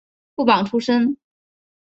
[0.35, 1.15] 副榜出身。